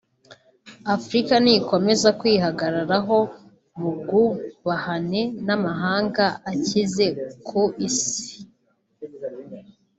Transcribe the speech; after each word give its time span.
Afurika 0.95 1.33
nikomeza 1.43 2.09
kwihagararaho 2.19 3.17
mu 3.79 3.89
bwubahane 3.97 5.21
n’amahanga 5.45 6.25
akize 6.51 7.05
ku 7.47 7.61
isi 7.87 8.25